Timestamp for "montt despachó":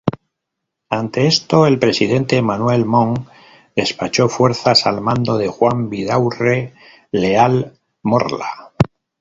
2.85-4.29